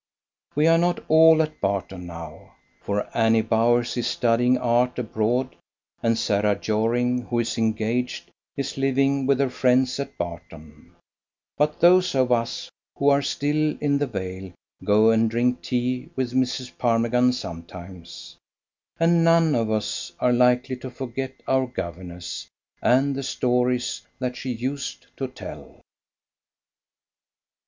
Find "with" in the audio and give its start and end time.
9.27-9.39, 16.15-16.31